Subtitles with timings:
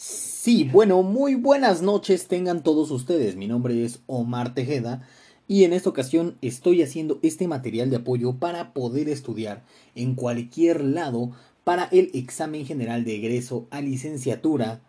[0.00, 3.34] Sí, bueno, muy buenas noches tengan todos ustedes.
[3.34, 5.04] Mi nombre es Omar Tejeda
[5.48, 9.64] y en esta ocasión estoy haciendo este material de apoyo para poder estudiar
[9.96, 11.32] en cualquier lado
[11.64, 14.80] para el examen general de egreso a licenciatura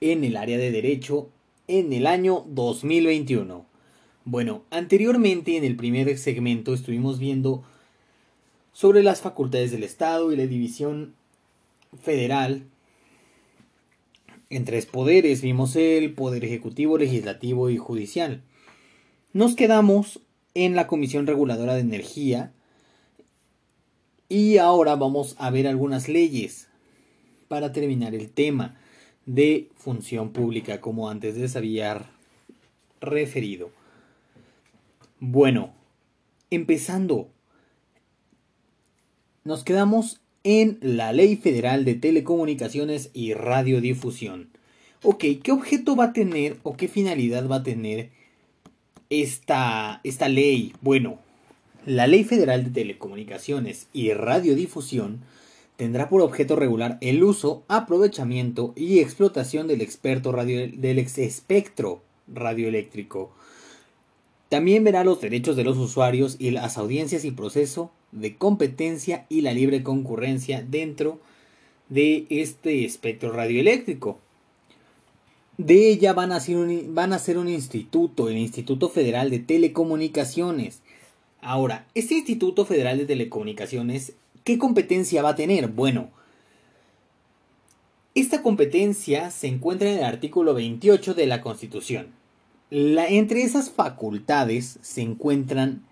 [0.00, 1.28] en el área de derecho
[1.66, 3.66] en el año 2021.
[4.24, 7.62] Bueno, anteriormente en el primer segmento estuvimos viendo
[8.72, 11.12] sobre las facultades del Estado y la división
[12.00, 12.64] federal
[14.50, 15.42] en tres poderes.
[15.42, 18.42] Vimos el poder ejecutivo, legislativo y judicial.
[19.32, 20.20] Nos quedamos
[20.54, 22.52] en la Comisión Reguladora de Energía
[24.28, 26.68] y ahora vamos a ver algunas leyes
[27.48, 28.76] para terminar el tema
[29.26, 32.10] de función pública como antes les había
[33.00, 33.70] referido.
[35.20, 35.72] Bueno,
[36.50, 37.28] empezando,
[39.44, 44.48] nos quedamos en la Ley Federal de Telecomunicaciones y Radiodifusión.
[45.02, 48.08] Ok, ¿qué objeto va a tener o qué finalidad va a tener
[49.10, 50.72] esta, esta ley?
[50.80, 51.18] Bueno,
[51.84, 55.20] la Ley Federal de Telecomunicaciones y Radiodifusión
[55.76, 63.32] tendrá por objeto regular el uso, aprovechamiento y explotación del, experto radio, del espectro radioeléctrico.
[64.48, 69.42] También verá los derechos de los usuarios y las audiencias y proceso de competencia y
[69.42, 71.20] la libre concurrencia dentro
[71.88, 74.18] de este espectro radioeléctrico.
[75.56, 79.40] De ella van a, ser un, van a ser un instituto, el Instituto Federal de
[79.40, 80.82] Telecomunicaciones.
[81.40, 84.12] Ahora, este Instituto Federal de Telecomunicaciones,
[84.44, 85.68] ¿qué competencia va a tener?
[85.68, 86.10] Bueno,
[88.14, 92.08] esta competencia se encuentra en el artículo 28 de la Constitución.
[92.70, 95.87] Entre esas facultades se encuentran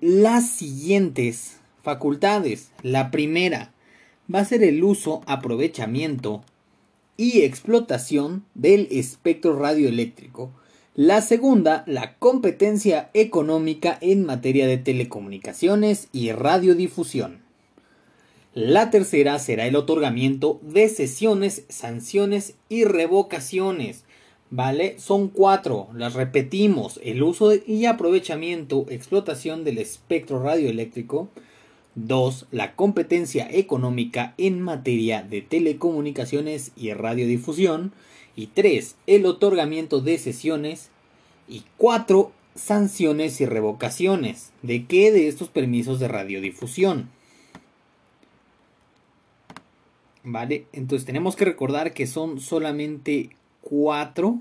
[0.00, 2.70] las siguientes facultades.
[2.82, 3.72] La primera
[4.32, 6.42] va a ser el uso, aprovechamiento
[7.16, 10.50] y explotación del espectro radioeléctrico.
[10.94, 17.40] La segunda, la competencia económica en materia de telecomunicaciones y radiodifusión.
[18.54, 24.04] La tercera será el otorgamiento de sesiones, sanciones y revocaciones
[24.50, 24.98] ¿Vale?
[24.98, 31.28] Son cuatro, las repetimos, el uso y aprovechamiento, explotación del espectro radioeléctrico.
[31.94, 37.92] Dos, La competencia económica en materia de telecomunicaciones y radiodifusión.
[38.36, 40.90] Y tres, El otorgamiento de sesiones.
[41.48, 44.50] Y cuatro, Sanciones y revocaciones.
[44.62, 45.12] ¿De qué?
[45.12, 47.08] De estos permisos de radiodifusión.
[50.24, 50.66] ¿Vale?
[50.72, 53.30] Entonces tenemos que recordar que son solamente
[53.68, 54.40] cuatro,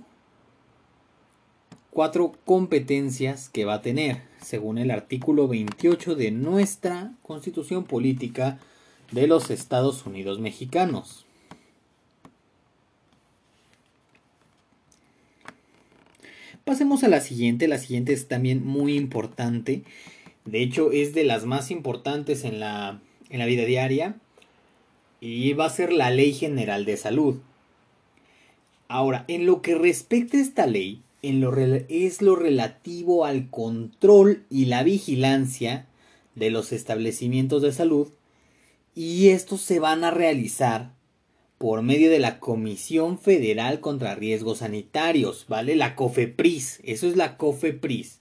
[1.90, 8.58] cuatro competencias que va a tener, según el artículo 28 de nuestra Constitución Política
[9.12, 11.26] de los Estados Unidos Mexicanos.
[16.64, 19.84] Pasemos a la siguiente, la siguiente es también muy importante,
[20.46, 24.16] de hecho es de las más importantes en la, en la vida diaria
[25.20, 27.42] y va a ser la Ley General de Salud.
[28.88, 34.84] Ahora, en lo que respecta a esta ley, es lo relativo al control y la
[34.84, 35.88] vigilancia
[36.36, 38.10] de los establecimientos de salud
[38.96, 40.94] y estos se van a realizar
[41.58, 45.76] por medio de la Comisión Federal contra Riesgos Sanitarios, ¿vale?
[45.76, 48.20] La COFEPRIS, eso es la COFEPRIS.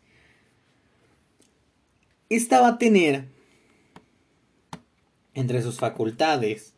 [2.28, 3.26] Esta va a tener
[5.36, 6.72] entre sus facultades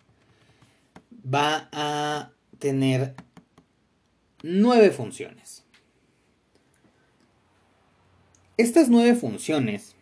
[1.25, 3.15] va a tener
[4.43, 5.65] nueve funciones.
[8.57, 9.95] Estas nueve funciones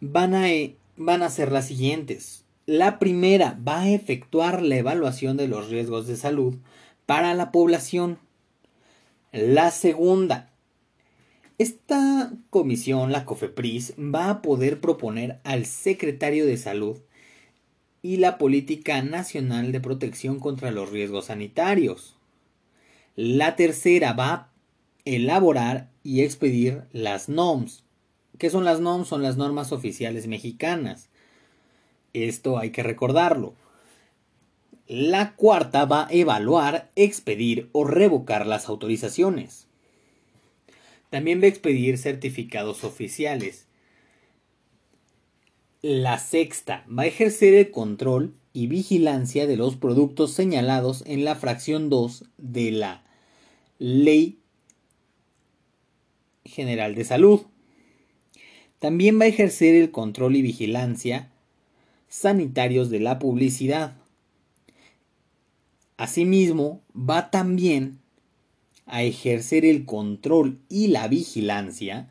[0.00, 0.46] van a,
[0.96, 2.44] van a ser las siguientes.
[2.66, 6.56] La primera va a efectuar la evaluación de los riesgos de salud
[7.06, 8.18] para la población.
[9.32, 10.50] La segunda,
[11.58, 16.98] esta comisión, la COFEPRIS, va a poder proponer al secretario de salud
[18.02, 22.16] y la Política Nacional de Protección contra los Riesgos Sanitarios.
[23.14, 24.50] La tercera va a
[25.04, 27.84] elaborar y expedir las NOMS.
[28.38, 29.08] ¿Qué son las NOMS?
[29.08, 31.10] Son las normas oficiales mexicanas.
[32.14, 33.54] Esto hay que recordarlo.
[34.86, 39.66] La cuarta va a evaluar, expedir o revocar las autorizaciones.
[41.10, 43.66] También va a expedir certificados oficiales.
[45.82, 51.34] La sexta va a ejercer el control y vigilancia de los productos señalados en la
[51.34, 53.04] fracción 2 de la
[53.78, 54.38] Ley
[56.44, 57.42] General de Salud.
[58.78, 61.30] También va a ejercer el control y vigilancia
[62.08, 63.96] sanitarios de la publicidad.
[65.96, 68.00] Asimismo, va también
[68.86, 72.10] a ejercer el control y la vigilancia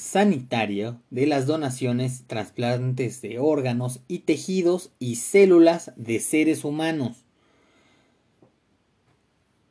[0.00, 7.24] sanitaria de las donaciones, trasplantes de órganos y tejidos y células de seres humanos.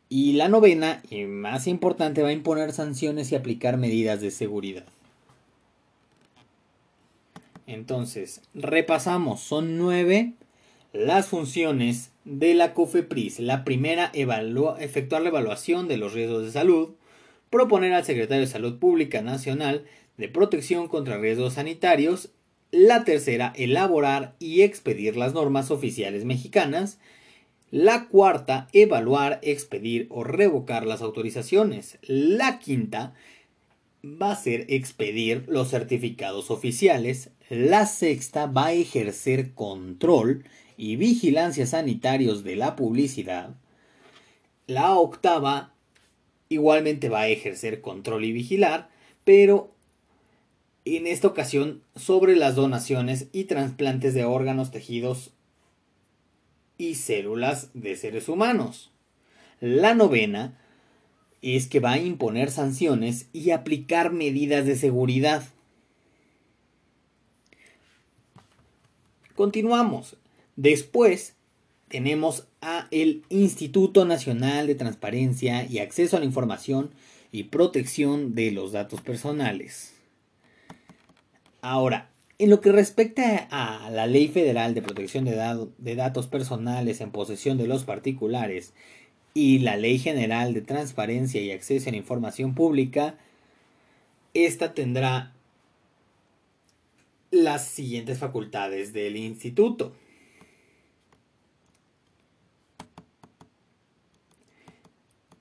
[0.08, 4.86] Y la novena, y más importante, va a imponer sanciones y aplicar medidas de seguridad.
[7.68, 10.34] Entonces, repasamos, son nueve
[10.94, 13.40] las funciones de la COFEPRIS.
[13.40, 14.12] La primera,
[14.80, 16.90] efectuar la evaluación de los riesgos de salud,
[17.52, 19.86] proponer al secretario de Salud Pública Nacional
[20.20, 22.30] de Protección contra Riesgos Sanitarios.
[22.72, 27.00] La tercera, elaborar y expedir las normas oficiales mexicanas.
[27.72, 32.00] La cuarta, evaluar, expedir o revocar las autorizaciones.
[32.02, 33.14] La quinta,
[34.04, 37.30] va a ser expedir los certificados oficiales.
[37.50, 40.44] La sexta va a ejercer control
[40.76, 43.56] y vigilancia sanitarios de la publicidad.
[44.68, 45.74] La octava
[46.50, 48.90] igualmente va a ejercer control y vigilar,
[49.24, 49.79] pero
[50.98, 55.32] en esta ocasión sobre las donaciones y trasplantes de órganos, tejidos
[56.78, 58.92] y células de seres humanos.
[59.60, 60.58] La novena
[61.42, 65.44] es que va a imponer sanciones y aplicar medidas de seguridad.
[69.36, 70.18] Continuamos.
[70.56, 71.36] Después
[71.88, 76.92] tenemos a el Instituto Nacional de Transparencia y Acceso a la Información
[77.32, 79.99] y Protección de los Datos Personales.
[81.62, 87.12] Ahora, en lo que respecta a la Ley Federal de Protección de, Datos Personales en
[87.12, 88.74] posesión de los particulares
[89.34, 93.18] y la Ley General de Transparencia y Acceso a la Información Pública,
[94.34, 95.34] esta tendrá
[97.30, 99.94] las siguientes facultades del instituto.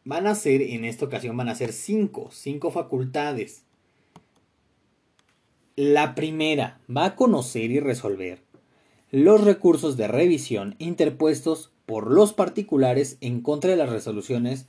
[0.05, 3.68] Van a ser, en esta ocasión van a ser cinco, cinco facultades.
[5.81, 8.43] La primera va a conocer y resolver
[9.13, 14.67] los recursos de revisión interpuestos por los particulares en contra de las resoluciones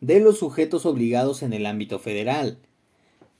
[0.00, 2.58] de los sujetos obligados en el ámbito federal.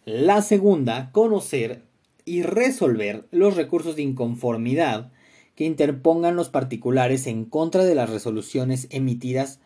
[0.04, 1.82] La segunda, conocer
[2.24, 5.10] y resolver los recursos de inconformidad
[5.56, 9.58] que interpongan los particulares en contra de las resoluciones emitidas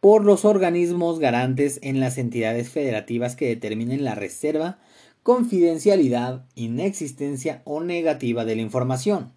[0.00, 4.78] por los organismos garantes en las entidades federativas que determinen la reserva,
[5.26, 9.32] confidencialidad, inexistencia o negativa de la información.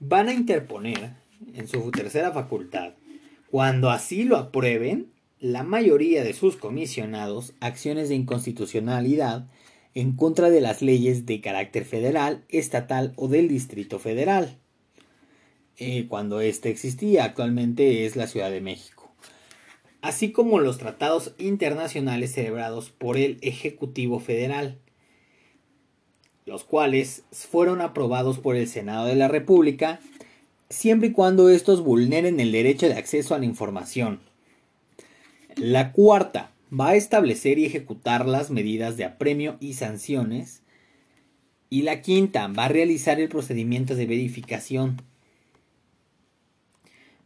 [0.00, 1.14] Van a interponer,
[1.54, 2.92] en su tercera facultad,
[3.50, 9.48] cuando así lo aprueben, la mayoría de sus comisionados acciones de inconstitucionalidad
[9.94, 14.58] en contra de las leyes de carácter federal, estatal o del Distrito Federal.
[15.78, 18.99] Eh, cuando éste existía, actualmente es la Ciudad de México
[20.02, 24.78] así como los tratados internacionales celebrados por el Ejecutivo Federal,
[26.46, 30.00] los cuales fueron aprobados por el Senado de la República,
[30.68, 34.20] siempre y cuando estos vulneren el derecho de acceso a la información.
[35.56, 40.62] La cuarta va a establecer y ejecutar las medidas de apremio y sanciones.
[41.68, 45.02] Y la quinta va a realizar el procedimiento de verificación.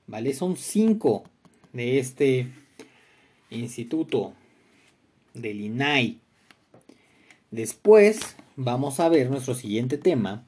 [0.06, 0.34] ¿Vale?
[0.34, 1.24] Son cinco
[1.72, 2.48] de este
[3.56, 4.34] Instituto
[5.34, 6.19] del INAI.
[7.51, 10.46] Después vamos a ver nuestro siguiente tema,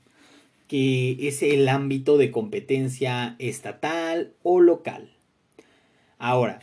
[0.69, 5.13] que es el ámbito de competencia estatal o local.
[6.19, 6.61] Ahora,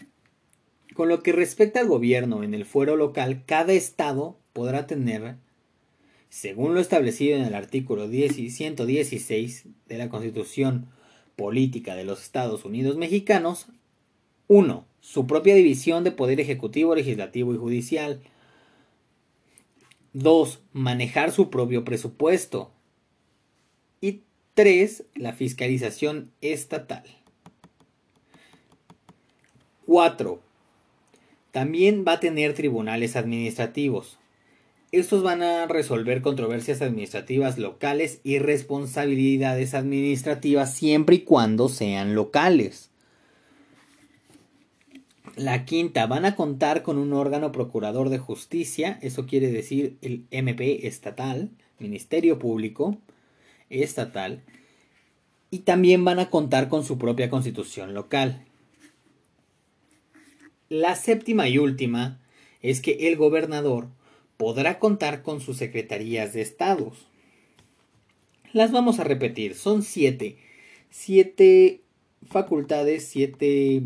[0.94, 5.36] con lo que respecta al gobierno en el fuero local, cada estado podrá tener,
[6.30, 10.88] según lo establecido en el artículo 116 de la Constitución
[11.36, 13.68] Política de los Estados Unidos Mexicanos,
[14.48, 18.22] 1 su propia división de poder ejecutivo, legislativo y judicial.
[20.13, 20.62] 2.
[20.72, 22.72] Manejar su propio presupuesto.
[24.00, 24.22] Y
[24.53, 25.03] 3.
[25.15, 27.03] La fiscalización estatal.
[29.86, 30.39] 4.
[31.51, 34.17] También va a tener tribunales administrativos.
[34.93, 42.93] Estos van a resolver controversias administrativas locales y responsabilidades administrativas siempre y cuando sean locales.
[45.36, 50.25] La quinta, van a contar con un órgano procurador de justicia, eso quiere decir el
[50.30, 51.50] MP estatal,
[51.80, 52.98] Ministerio Público
[53.70, 54.44] estatal,
[55.50, 58.46] y también van a contar con su propia constitución local.
[60.70, 62.20] La séptima y última
[62.62, 63.88] es que el gobernador
[64.38, 67.08] podrá contar con sus secretarías de estados.
[68.52, 70.38] Las vamos a repetir, son siete.
[70.92, 71.82] Siete
[72.30, 73.84] facultades, siete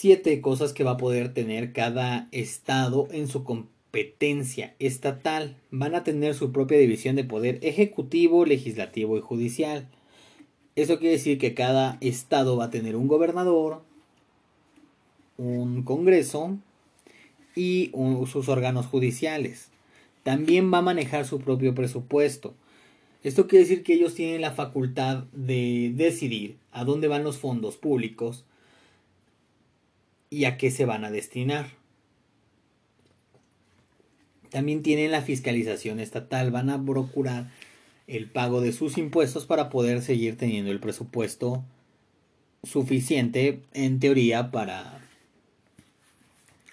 [0.00, 5.58] siete cosas que va a poder tener cada estado en su competencia estatal.
[5.70, 9.90] Van a tener su propia división de poder ejecutivo, legislativo y judicial.
[10.74, 13.82] Eso quiere decir que cada estado va a tener un gobernador,
[15.36, 16.56] un congreso
[17.54, 17.92] y
[18.26, 19.68] sus órganos judiciales.
[20.22, 22.54] También va a manejar su propio presupuesto.
[23.22, 27.76] Esto quiere decir que ellos tienen la facultad de decidir a dónde van los fondos
[27.76, 28.46] públicos
[30.30, 31.66] y a qué se van a destinar.
[34.50, 37.50] También tienen la fiscalización estatal, van a procurar
[38.06, 41.62] el pago de sus impuestos para poder seguir teniendo el presupuesto
[42.64, 45.00] suficiente en teoría para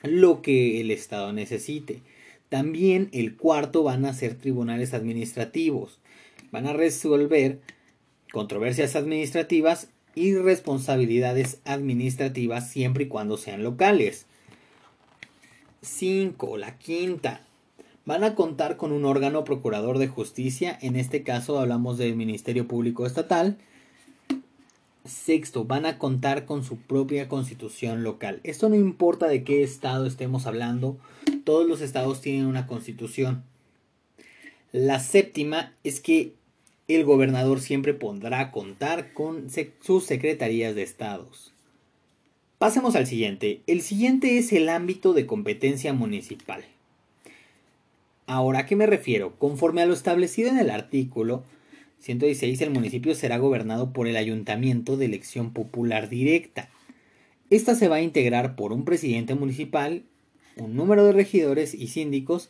[0.03, 2.01] lo que el Estado necesite.
[2.49, 5.99] También el cuarto van a ser tribunales administrativos.
[6.51, 7.59] Van a resolver
[8.31, 14.25] controversias administrativas y responsabilidades administrativas siempre y cuando sean locales.
[15.83, 16.57] 5.
[16.57, 17.41] La quinta.
[18.03, 22.67] Van a contar con un órgano procurador de justicia, en este caso hablamos del Ministerio
[22.67, 23.57] Público Estatal.
[25.05, 28.39] Sexto, van a contar con su propia constitución local.
[28.43, 30.97] Esto no importa de qué estado estemos hablando,
[31.43, 33.43] todos los estados tienen una constitución.
[34.71, 36.33] La séptima es que
[36.95, 39.47] el gobernador siempre pondrá contar con
[39.81, 41.53] sus secretarías de estados.
[42.57, 43.61] Pasemos al siguiente.
[43.67, 46.63] El siguiente es el ámbito de competencia municipal.
[48.25, 49.35] Ahora, ¿a qué me refiero?
[49.37, 51.43] Conforme a lo establecido en el artículo
[51.99, 56.69] 116, el municipio será gobernado por el ayuntamiento de elección popular directa.
[57.49, 60.03] Esta se va a integrar por un presidente municipal,
[60.57, 62.49] un número de regidores y síndicos,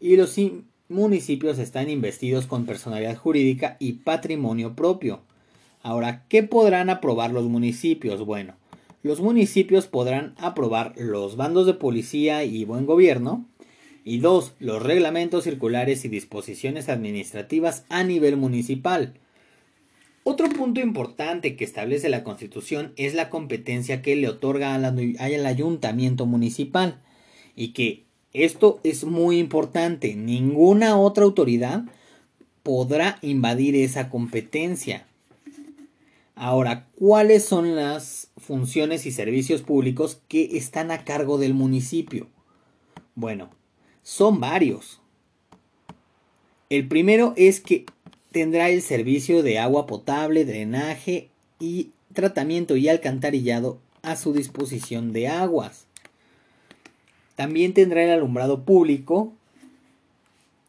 [0.00, 0.36] y los
[0.88, 5.20] municipios están investidos con personalidad jurídica y patrimonio propio.
[5.82, 8.24] Ahora, ¿qué podrán aprobar los municipios?
[8.24, 8.54] Bueno,
[9.02, 13.46] los municipios podrán aprobar los bandos de policía y buen gobierno.
[14.04, 19.14] Y dos, los reglamentos circulares y disposiciones administrativas a nivel municipal.
[20.22, 26.26] Otro punto importante que establece la Constitución es la competencia que le otorga al ayuntamiento
[26.26, 27.00] municipal
[27.54, 28.05] y que
[28.44, 30.14] esto es muy importante.
[30.14, 31.84] Ninguna otra autoridad
[32.62, 35.06] podrá invadir esa competencia.
[36.34, 42.28] Ahora, ¿cuáles son las funciones y servicios públicos que están a cargo del municipio?
[43.14, 43.48] Bueno,
[44.02, 45.00] son varios.
[46.68, 47.86] El primero es que
[48.32, 55.28] tendrá el servicio de agua potable, drenaje y tratamiento y alcantarillado a su disposición de
[55.28, 55.85] aguas.
[57.36, 59.32] También tendrá el alumbrado público,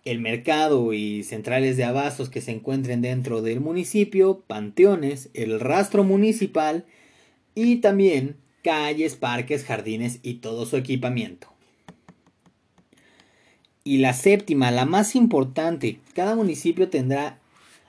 [0.06, 6.04] el mercado y centrales de abastos que se encuentren dentro del municipio, panteones, el rastro
[6.04, 6.86] municipal
[7.56, 11.48] y también calles, parques, jardines y todo su equipamiento.
[13.84, 17.40] Y la séptima, la más importante, cada municipio tendrá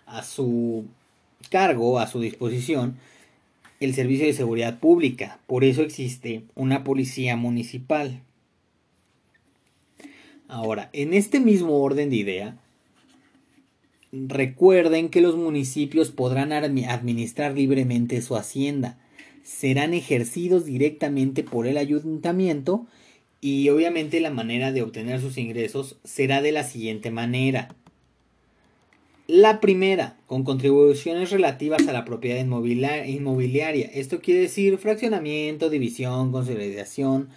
[0.07, 0.87] a su
[1.51, 2.97] cargo, a su disposición,
[3.81, 5.41] el servicio de seguridad pública.
[5.47, 8.23] Por eso existe una policía municipal.
[10.49, 12.57] Ahora, en este mismo orden de idea,
[14.13, 18.99] recuerden que los municipios podrán administrar libremente su hacienda,
[19.45, 22.87] serán ejercidos directamente por el ayuntamiento
[23.41, 27.75] y obviamente la manera de obtener sus ingresos será de la siguiente manera.
[29.27, 33.87] La primera, con contribuciones relativas a la propiedad inmobiliaria.
[33.93, 37.29] Esto quiere decir fraccionamiento, división, consolidación,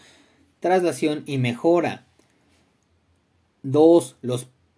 [0.62, 2.06] traslación y mejora.
[3.64, 4.18] 2.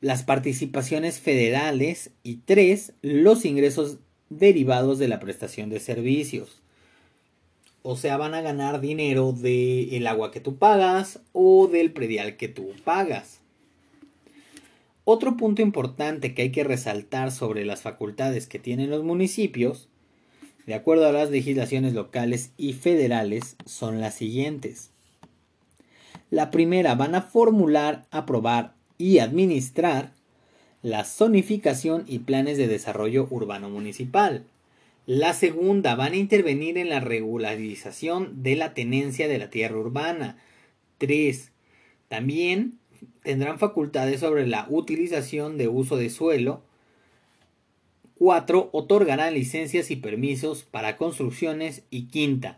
[0.02, 2.12] las participaciones federales.
[2.24, 2.94] Y 3.
[3.02, 3.98] Los ingresos
[4.30, 6.62] derivados de la prestación de servicios.
[7.82, 12.48] O sea, van a ganar dinero del agua que tú pagas o del predial que
[12.48, 13.42] tú pagas.
[15.06, 19.90] Otro punto importante que hay que resaltar sobre las facultades que tienen los municipios,
[20.66, 24.93] de acuerdo a las legislaciones locales y federales, son las siguientes.
[26.34, 30.14] La primera, van a formular, aprobar y administrar
[30.82, 34.44] la zonificación y planes de desarrollo urbano municipal.
[35.06, 40.40] La segunda, van a intervenir en la regularización de la tenencia de la tierra urbana.
[40.98, 41.52] 3.
[42.08, 42.80] También
[43.22, 46.64] tendrán facultades sobre la utilización de uso de suelo.
[48.18, 48.72] 4.
[48.72, 51.84] Otorgarán licencias y permisos para construcciones.
[51.92, 52.58] Y quinta,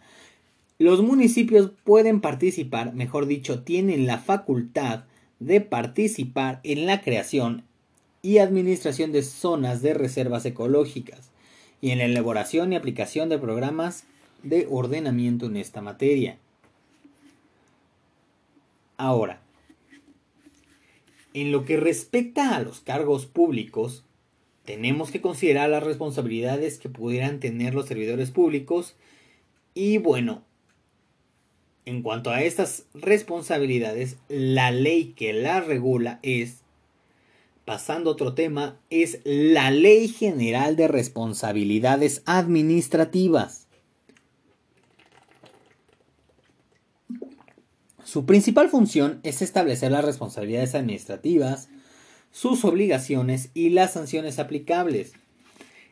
[0.78, 5.06] los municipios pueden participar, mejor dicho, tienen la facultad
[5.40, 7.64] de participar en la creación
[8.22, 11.30] y administración de zonas de reservas ecológicas
[11.82, 14.06] y en la elaboración y aplicación de programas
[14.44, 16.38] de ordenamiento en esta materia.
[18.98, 19.42] Ahora,
[21.34, 24.04] en lo que respecta a los cargos públicos,
[24.64, 28.96] tenemos que considerar las responsabilidades que pudieran tener los servidores públicos
[29.74, 30.44] y bueno,
[31.86, 36.62] en cuanto a estas responsabilidades, la ley que las regula es,
[37.64, 43.68] pasando a otro tema, es la Ley General de Responsabilidades Administrativas.
[48.04, 51.70] Su principal función es establecer las responsabilidades administrativas,
[52.32, 55.14] sus obligaciones y las sanciones aplicables.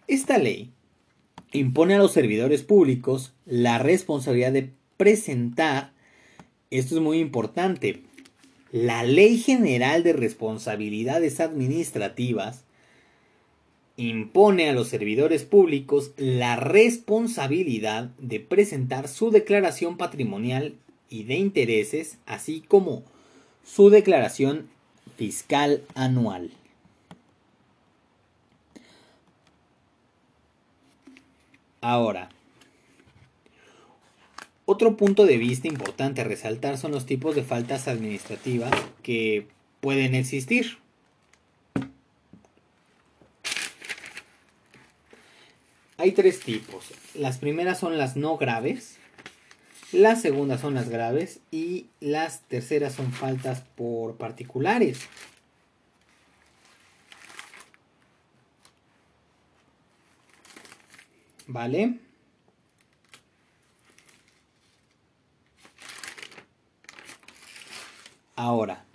[0.08, 0.72] Esta ley
[1.52, 5.92] impone a los servidores públicos la responsabilidad de presentar,
[6.72, 8.04] esto es muy importante,
[8.72, 12.64] la Ley General de Responsabilidades Administrativas
[13.98, 20.76] impone a los servidores públicos la responsabilidad de presentar su declaración patrimonial
[21.10, 23.04] y de intereses, así como
[23.64, 24.68] su declaración
[25.16, 26.52] fiscal anual.
[31.82, 32.30] Ahora,
[34.66, 39.48] otro punto de vista importante a resaltar son los tipos de faltas administrativas que
[39.82, 40.78] pueden existir.
[45.98, 46.86] Hay tres tipos.
[47.14, 48.98] Las primeras son las no graves,
[49.92, 55.00] las segundas son las graves y las terceras son faltas por particulares.
[61.48, 62.00] ¿Vale?
[68.36, 68.86] Ahora,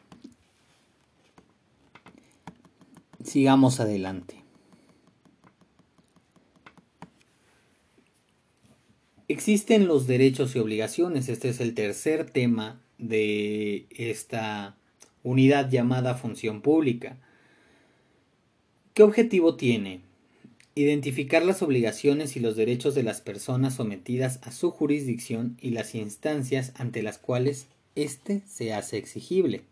[3.22, 4.34] sigamos adelante.
[9.28, 11.28] Existen los derechos y obligaciones.
[11.28, 14.76] Este es el tercer tema de esta
[15.22, 17.18] unidad llamada función pública.
[18.94, 20.00] ¿Qué objetivo tiene?
[20.74, 25.94] Identificar las obligaciones y los derechos de las personas sometidas a su jurisdicción y las
[25.94, 29.64] instancias ante las cuales éste se hace exigible.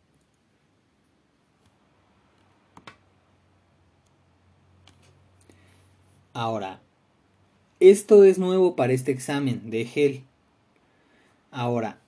[6.32, 6.80] Ahora,
[7.80, 10.24] esto es nuevo para este examen de GEL.
[11.50, 11.98] Ahora,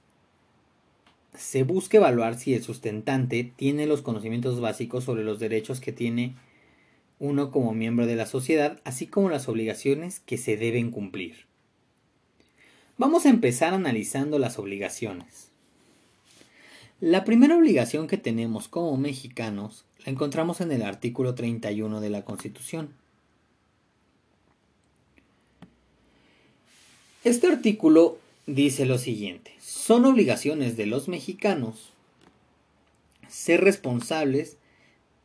[1.34, 6.34] se busca evaluar si el sustentante tiene los conocimientos básicos sobre los derechos que tiene
[7.18, 11.46] uno como miembro de la sociedad, así como las obligaciones que se deben cumplir.
[12.96, 15.47] Vamos a empezar analizando las obligaciones.
[17.00, 22.24] La primera obligación que tenemos como mexicanos la encontramos en el artículo 31 de la
[22.24, 22.92] Constitución.
[27.22, 31.92] Este artículo dice lo siguiente, son obligaciones de los mexicanos
[33.28, 34.56] ser responsables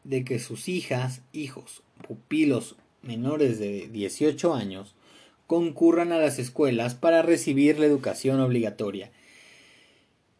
[0.04, 4.94] de que sus hijas, hijos, pupilos menores de 18 años
[5.48, 9.12] concurran a las escuelas para recibir la educación obligatoria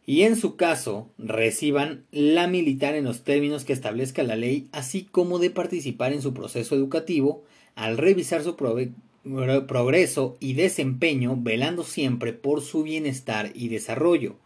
[0.06, 5.04] y en su caso reciban la militar en los términos que establezca la ley, así
[5.04, 7.42] como de participar en su proceso educativo
[7.74, 14.36] al revisar su progreso y desempeño, velando siempre por su bienestar y desarrollo.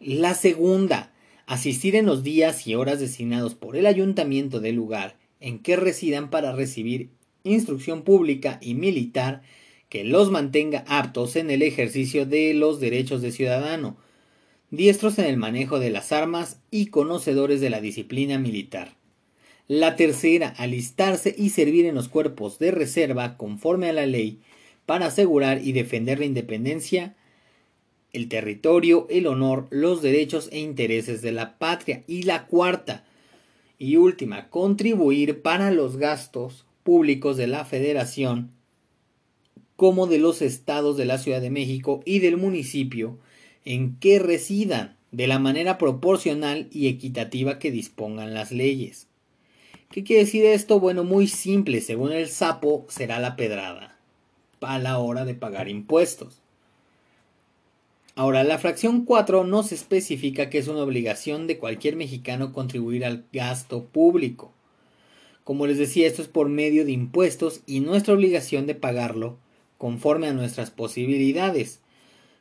[0.00, 1.12] La segunda,
[1.46, 6.30] asistir en los días y horas designados por el ayuntamiento del lugar en que residan
[6.30, 7.10] para recibir
[7.44, 9.42] instrucción pública y militar
[9.88, 13.96] que los mantenga aptos en el ejercicio de los derechos de ciudadano,
[14.70, 18.96] diestros en el manejo de las armas y conocedores de la disciplina militar.
[19.68, 24.40] La tercera, alistarse y servir en los cuerpos de reserva conforme a la ley
[24.86, 27.16] para asegurar y defender la independencia,
[28.12, 32.04] el territorio, el honor, los derechos e intereses de la patria.
[32.06, 33.04] Y la cuarta
[33.78, 38.52] y última, contribuir para los gastos públicos de la federación
[39.74, 43.18] como de los estados de la Ciudad de México y del municipio
[43.66, 49.08] en que residan de la manera proporcional y equitativa que dispongan las leyes.
[49.90, 50.80] ¿Qué quiere decir esto?
[50.80, 53.98] Bueno, muy simple, según el sapo será la pedrada
[54.60, 56.40] a la hora de pagar impuestos.
[58.14, 63.26] Ahora, la fracción 4 nos especifica que es una obligación de cualquier mexicano contribuir al
[63.32, 64.52] gasto público.
[65.44, 69.36] Como les decía, esto es por medio de impuestos y nuestra obligación de pagarlo
[69.76, 71.80] conforme a nuestras posibilidades.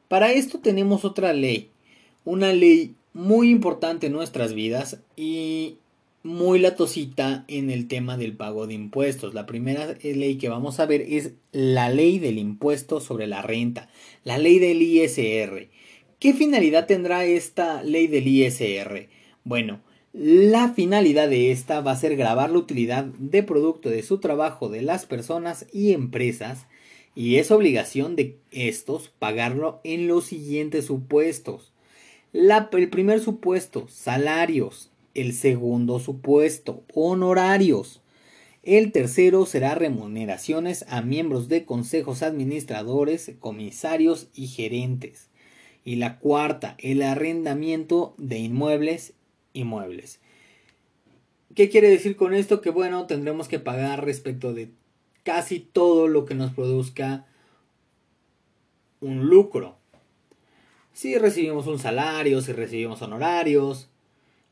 [0.07, 1.69] Para esto tenemos otra ley,
[2.23, 5.77] una ley muy importante en nuestras vidas y
[6.21, 9.33] muy latosita en el tema del pago de impuestos.
[9.33, 13.89] La primera ley que vamos a ver es la ley del impuesto sobre la renta,
[14.23, 15.69] la ley del ISR.
[16.19, 19.09] ¿Qué ¿Qué finalidad tendrá esta ley del ISR?
[19.43, 19.81] Bueno,
[20.13, 24.69] la finalidad de esta va a ser grabar la utilidad de producto de su trabajo
[24.69, 26.65] de las personas y empresas
[27.15, 31.71] y es obligación de estos pagarlo en los siguientes supuestos.
[32.33, 34.91] el primer supuesto, salarios.
[35.13, 38.01] El segundo supuesto, honorarios.
[38.63, 45.29] El tercero será remuneraciones a miembros de consejos administradores, comisarios y gerentes.
[45.85, 49.13] Y la cuarta, el arrendamiento de inmuebles
[49.53, 50.19] inmuebles.
[51.53, 52.59] ¿Qué quiere decir con esto?
[52.59, 54.71] Que bueno, tendremos que pagar respecto de
[55.25, 57.25] casi todo lo que nos produzca
[59.01, 59.75] un lucro.
[60.93, 63.89] Si recibimos un salario, si recibimos honorarios,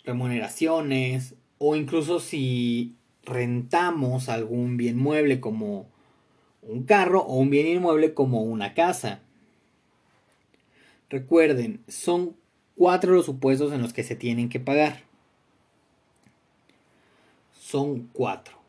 [0.04, 5.88] remuneraciones o incluso si rentamos algún bien mueble como
[6.62, 9.22] un carro o un bien inmueble como una casa.
[11.10, 12.36] Recuerden, son
[12.76, 15.04] cuatro los supuestos en los que se tienen que pagar.
[17.60, 18.63] Son cuatro.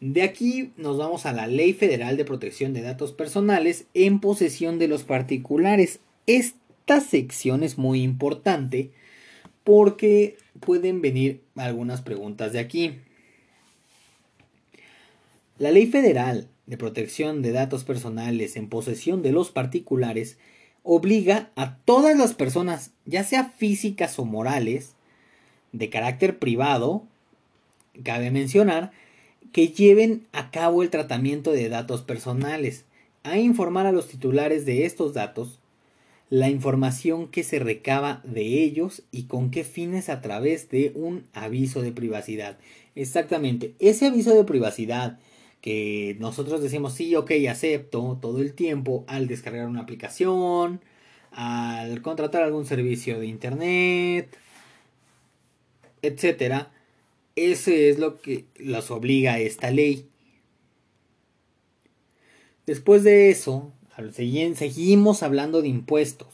[0.00, 4.78] De aquí nos vamos a la Ley Federal de Protección de Datos Personales en posesión
[4.78, 6.00] de los particulares.
[6.26, 8.90] Esta sección es muy importante
[9.64, 12.98] porque pueden venir algunas preguntas de aquí.
[15.58, 20.36] La Ley Federal de Protección de Datos Personales en posesión de los particulares
[20.82, 24.92] obliga a todas las personas, ya sea físicas o morales,
[25.72, 27.04] de carácter privado,
[28.04, 28.92] cabe mencionar,
[29.52, 32.84] que lleven a cabo el tratamiento de datos personales,
[33.22, 35.60] a informar a los titulares de estos datos
[36.28, 41.26] la información que se recaba de ellos y con qué fines a través de un
[41.32, 42.58] aviso de privacidad.
[42.94, 45.18] Exactamente, ese aviso de privacidad
[45.60, 50.80] que nosotros decimos sí, ok, acepto todo el tiempo al descargar una aplicación,
[51.30, 54.36] al contratar algún servicio de internet,
[56.02, 56.72] etcétera.
[57.36, 60.08] Ese es lo que los obliga esta ley.
[62.66, 63.72] Después de eso,
[64.54, 66.28] seguimos hablando de impuestos.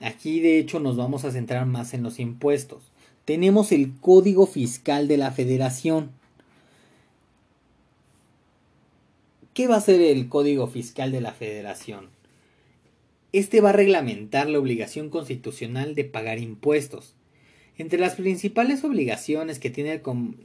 [0.00, 2.82] Aquí de hecho nos vamos a centrar más en los impuestos.
[3.24, 6.10] Tenemos el Código Fiscal de la Federación.
[9.54, 12.08] ¿Qué va a ser el Código Fiscal de la Federación?
[13.32, 17.14] Este va a reglamentar la obligación constitucional de pagar impuestos.
[17.82, 20.02] Entre las principales obligaciones que tiene el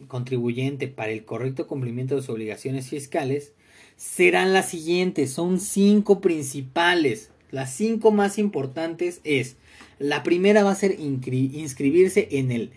[0.08, 3.54] contribuyente para el correcto cumplimiento de sus obligaciones fiscales
[3.96, 7.30] serán las siguientes, son cinco principales.
[7.52, 9.56] Las cinco más importantes es,
[10.00, 12.72] la primera va a ser inscribirse en el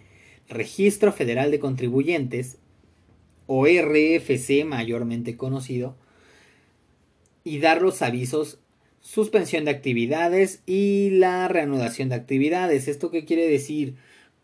[0.51, 2.59] Registro Federal de Contribuyentes,
[3.47, 5.97] o RFC mayormente conocido,
[7.45, 8.59] y dar los avisos
[9.01, 12.89] suspensión de actividades y la reanudación de actividades.
[12.89, 13.95] ¿Esto qué quiere decir?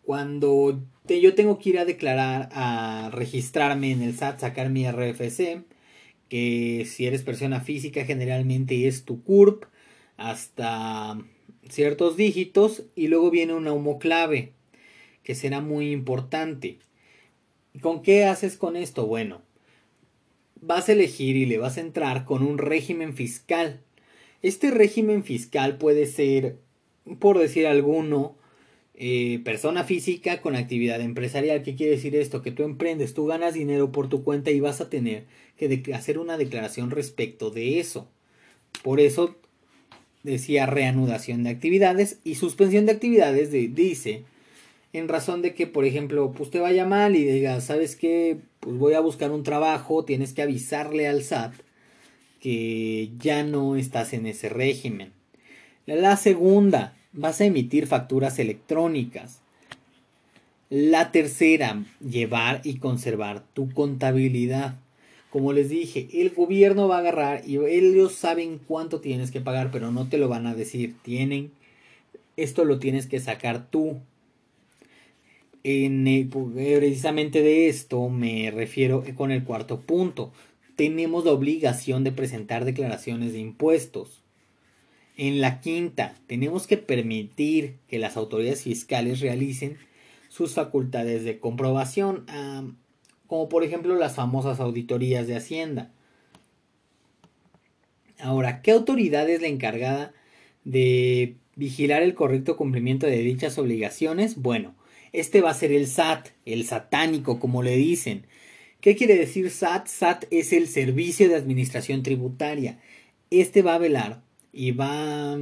[0.06, 5.64] Cuando yo tengo que ir a declarar, a registrarme en el SAT, sacar mi RFC,
[6.28, 9.64] que si eres persona física generalmente es tu CURP
[10.16, 11.18] hasta
[11.68, 14.52] ciertos dígitos y luego viene una homoclave
[15.24, 16.78] que será muy importante.
[17.80, 19.08] ¿Con qué haces con esto?
[19.08, 19.42] Bueno,
[20.60, 23.80] vas a elegir y le vas a entrar con un régimen fiscal.
[24.40, 26.60] Este régimen fiscal puede ser,
[27.18, 28.36] por decir alguno,
[28.96, 31.62] eh, persona física con actividad empresarial.
[31.62, 32.42] ¿Qué quiere decir esto?
[32.42, 35.24] Que tú emprendes, tú ganas dinero por tu cuenta y vas a tener
[35.56, 38.08] que hacer una declaración respecto de eso.
[38.82, 39.36] Por eso
[40.22, 44.24] decía reanudación de actividades y suspensión de actividades dice
[44.92, 48.38] en razón de que, por ejemplo, pues te vaya mal y digas, ¿sabes qué?
[48.60, 51.52] Pues voy a buscar un trabajo, tienes que avisarle al SAT
[52.40, 55.12] que ya no estás en ese régimen.
[55.84, 59.40] La segunda, vas a emitir facturas electrónicas.
[60.70, 64.76] La tercera, llevar y conservar tu contabilidad.
[65.30, 69.70] Como les dije, el gobierno va a agarrar y ellos saben cuánto tienes que pagar,
[69.72, 70.94] pero no te lo van a decir.
[71.02, 71.50] Tienen,
[72.36, 74.00] esto lo tienes que sacar tú
[75.66, 80.32] en, eh, precisamente de esto me refiero con el cuarto punto.
[80.76, 84.22] Tenemos la obligación de presentar declaraciones de impuestos.
[85.16, 89.78] En la quinta, tenemos que permitir que las autoridades fiscales realicen
[90.28, 92.26] sus facultades de comprobación,
[93.26, 95.90] como por ejemplo las famosas auditorías de Hacienda.
[98.18, 100.12] Ahora, ¿qué autoridad es la encargada
[100.64, 104.36] de vigilar el correcto cumplimiento de dichas obligaciones?
[104.36, 104.74] Bueno,
[105.12, 108.26] este va a ser el SAT, el satánico, como le dicen.
[108.82, 109.86] ¿Qué quiere decir SAT?
[109.86, 112.78] SAT es el Servicio de Administración Tributaria.
[113.30, 114.25] Este va a velar
[114.56, 115.38] y va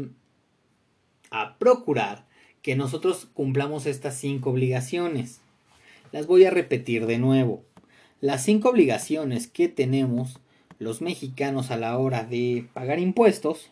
[1.30, 2.26] a procurar
[2.62, 5.40] que nosotros cumplamos estas cinco obligaciones.
[6.10, 7.62] Las voy a repetir de nuevo.
[8.20, 10.40] Las cinco obligaciones que tenemos
[10.80, 13.70] los mexicanos a la hora de pagar impuestos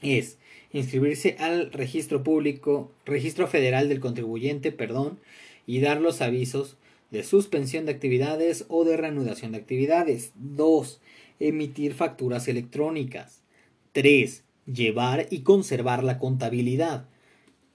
[0.00, 0.38] es
[0.72, 5.18] inscribirse al registro público, registro federal del contribuyente, perdón,
[5.66, 6.76] y dar los avisos
[7.10, 10.30] de suspensión de actividades o de reanudación de actividades.
[10.36, 11.00] 2.
[11.40, 13.40] Emitir facturas electrónicas.
[13.92, 14.44] 3.
[14.66, 17.06] Llevar y conservar la contabilidad.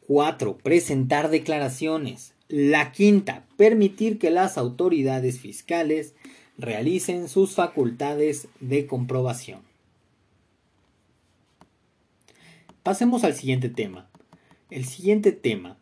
[0.08, 0.58] 4.
[0.58, 2.34] Presentar declaraciones.
[2.48, 6.14] La quinta, permitir que las autoridades fiscales
[6.58, 9.60] realicen sus facultades de comprobación.
[12.84, 14.08] Pasemos al siguiente tema.
[14.70, 15.78] El siguiente tema,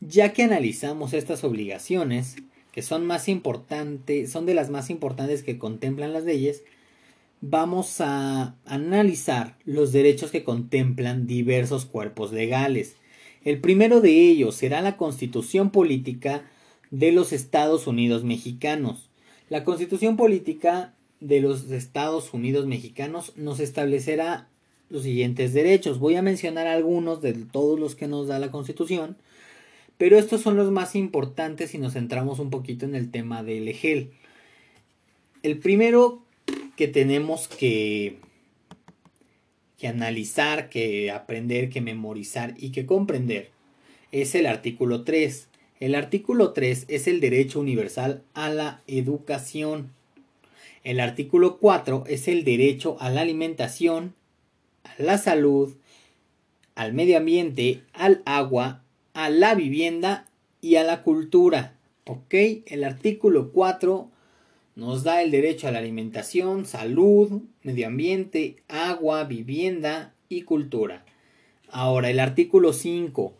[0.00, 2.36] ya que analizamos estas obligaciones,
[2.72, 6.64] que son más importantes, son de las más importantes que contemplan las leyes,
[7.40, 12.96] vamos a analizar los derechos que contemplan diversos cuerpos legales.
[13.44, 16.44] El primero de ellos será la Constitución Política
[16.90, 19.08] de los Estados Unidos Mexicanos.
[19.48, 24.48] La Constitución Política de los Estados Unidos Mexicanos nos establecerá
[24.90, 25.98] los siguientes derechos.
[25.98, 29.16] Voy a mencionar algunos de todos los que nos da la Constitución,
[29.96, 33.68] pero estos son los más importantes si nos centramos un poquito en el tema del
[33.68, 34.10] EGEL.
[35.42, 36.22] El primero
[36.78, 38.18] que tenemos que,
[39.78, 43.50] que analizar, que aprender, que memorizar y que comprender
[44.12, 45.48] es el artículo 3.
[45.80, 49.90] El artículo 3 es el derecho universal a la educación.
[50.84, 54.14] El artículo 4 es el derecho a la alimentación
[54.98, 55.74] la salud,
[56.76, 58.82] al medio ambiente, al agua,
[59.14, 60.26] a la vivienda
[60.60, 61.74] y a la cultura.
[62.06, 62.34] ¿Ok?
[62.66, 64.08] El artículo 4
[64.78, 71.04] nos da el derecho a la alimentación, salud, medio ambiente, agua, vivienda y cultura.
[71.68, 73.34] Ahora, el artículo 5.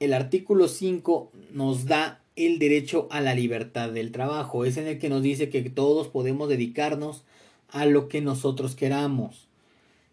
[0.00, 4.64] El artículo 5 nos da el derecho a la libertad del trabajo.
[4.64, 7.22] Es en el que nos dice que todos podemos dedicarnos
[7.68, 9.46] a lo que nosotros queramos.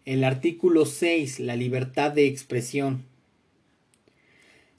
[0.04, 3.02] El artículo 6, la libertad de expresión.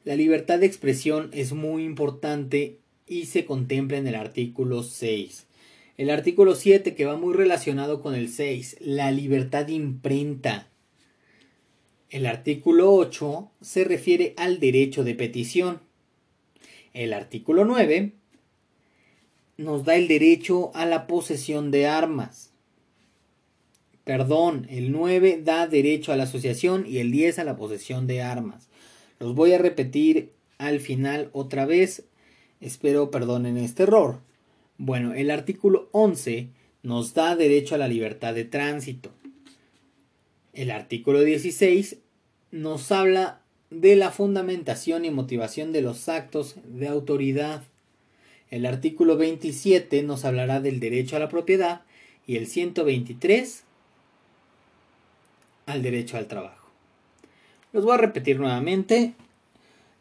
[0.06, 2.78] La libertad de expresión es muy importante
[3.10, 5.48] y se contempla en el artículo 6.
[5.98, 10.68] El artículo 7, que va muy relacionado con el 6, la libertad de imprenta.
[12.10, 15.80] El artículo 8 se refiere al derecho de petición.
[16.94, 18.12] El artículo 9
[19.58, 22.52] nos da el derecho a la posesión de armas.
[24.04, 28.22] Perdón, el 9 da derecho a la asociación y el 10 a la posesión de
[28.22, 28.68] armas.
[29.20, 32.04] Los voy a repetir al final otra vez.
[32.60, 34.20] Espero perdonen este error.
[34.78, 36.50] Bueno, el artículo 11
[36.84, 39.12] nos da derecho a la libertad de tránsito.
[40.54, 41.98] El artículo 16
[42.52, 47.64] nos habla de la fundamentación y motivación de los actos de autoridad.
[48.52, 51.82] El artículo 27 nos hablará del derecho a la propiedad
[52.28, 53.64] y el 123
[55.66, 56.70] al derecho al trabajo.
[57.74, 59.14] Los voy a repetir nuevamente.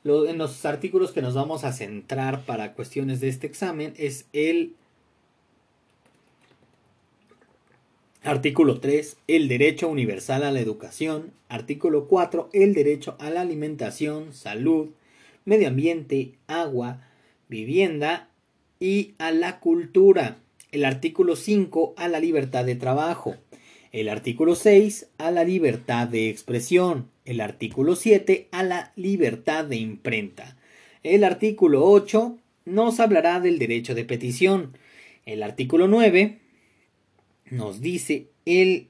[0.05, 4.75] En los artículos que nos vamos a centrar para cuestiones de este examen es el
[8.23, 9.19] Artículo 3.
[9.29, 11.33] El derecho universal a la educación.
[11.51, 12.49] Artículo 4.
[12.55, 14.89] El derecho a la alimentación, salud,
[15.45, 17.03] medio ambiente, agua,
[17.49, 18.31] vivienda
[18.81, 20.39] y a la cultura.
[20.73, 21.95] El artículo 5.
[21.99, 23.37] A la libertad de trabajo.
[23.93, 27.11] El artículo 6 a la libertad de expresión.
[27.25, 30.57] El artículo 7 a la libertad de imprenta.
[31.03, 34.77] El artículo 8 nos hablará del derecho de petición.
[35.25, 36.39] El artículo 9
[37.51, 38.89] nos dice el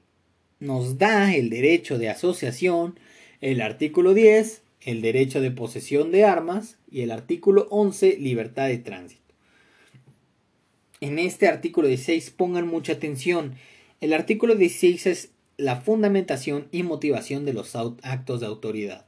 [0.59, 2.99] nos da el derecho de asociación,
[3.41, 8.77] el artículo 10 el derecho de posesión de armas y el artículo 11 libertad de
[8.77, 9.33] tránsito.
[11.01, 13.55] En este artículo 16 pongan mucha atención
[14.01, 19.05] el artículo 16 es la fundamentación y motivación de los actos de autoridad.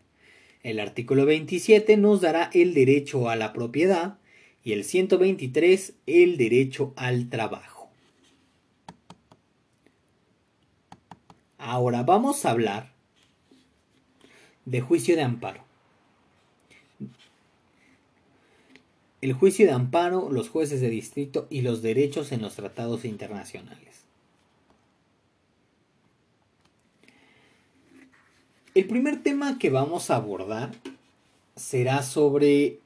[0.63, 4.17] El artículo 27 nos dará el derecho a la propiedad
[4.63, 7.89] y el 123 el derecho al trabajo.
[11.57, 12.93] Ahora vamos a hablar
[14.65, 15.63] de juicio de amparo.
[19.21, 24.06] El juicio de amparo, los jueces de distrito y los derechos en los tratados internacionales.
[28.77, 30.71] El primer tema que vamos a abordar
[31.55, 32.77] será sobre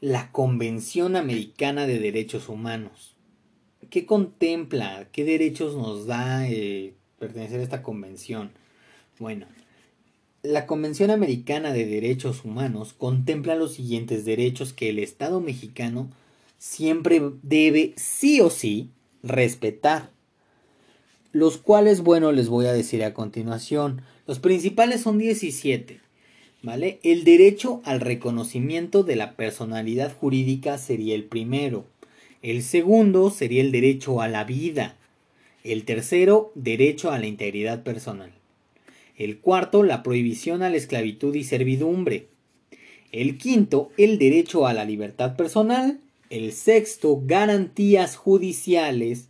[0.00, 3.14] la Convención Americana de Derechos Humanos.
[3.88, 5.06] ¿Qué contempla?
[5.12, 8.50] ¿Qué derechos nos da eh, pertenecer a esta convención?
[9.20, 9.46] Bueno,
[10.42, 16.10] La Convención Americana de Derechos Humanos contempla los siguientes derechos que el Estado mexicano
[16.58, 18.90] siempre debe sí o sí
[19.22, 20.10] respetar.
[21.32, 24.02] Los cuales, bueno, les voy a decir a continuación.
[24.26, 26.00] Los principales son 17.
[26.62, 26.98] ¿Vale?
[27.02, 31.86] El derecho al reconocimiento de la personalidad jurídica sería el primero.
[32.42, 34.96] El segundo sería el derecho a la vida.
[35.62, 38.32] El tercero, derecho a la integridad personal.
[39.16, 42.28] El cuarto, la prohibición a la esclavitud y servidumbre.
[43.12, 46.00] El quinto, el derecho a la libertad personal.
[46.30, 49.28] El sexto, garantías judiciales.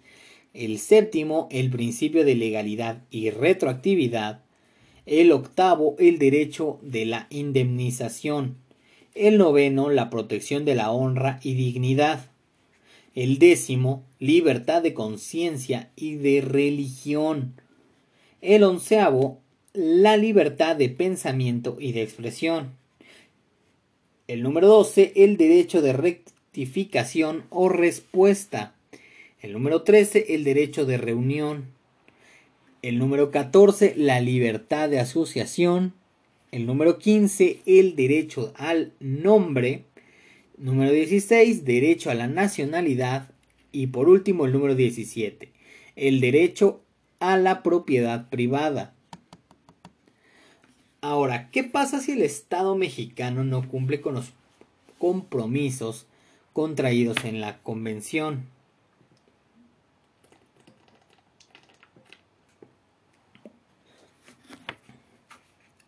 [0.52, 4.42] El séptimo, el principio de legalidad y retroactividad.
[5.06, 8.56] El octavo, el derecho de la indemnización.
[9.14, 12.30] El noveno, la protección de la honra y dignidad.
[13.14, 17.54] El décimo, libertad de conciencia y de religión.
[18.40, 19.40] El onceavo,
[19.72, 22.72] la libertad de pensamiento y de expresión.
[24.26, 28.74] El número 12, el derecho de rectificación o respuesta.
[29.42, 31.64] El número 13, el derecho de reunión.
[32.82, 35.94] El número 14, la libertad de asociación.
[36.52, 39.84] El número 15, el derecho al nombre.
[40.58, 43.30] Número 16, derecho a la nacionalidad.
[43.72, 45.50] Y por último, el número 17,
[45.96, 46.82] el derecho
[47.18, 48.92] a la propiedad privada.
[51.00, 54.32] Ahora, ¿qué pasa si el Estado mexicano no cumple con los
[54.98, 56.04] compromisos
[56.52, 58.49] contraídos en la convención?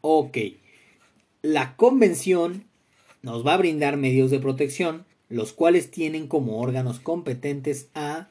[0.04, 0.36] Ok,
[1.42, 2.64] la convención
[3.22, 8.28] nos va a brindar medios de protección, los cuales tienen como órganos competentes a